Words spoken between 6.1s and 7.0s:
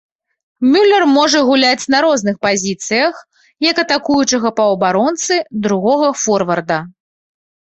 форварда.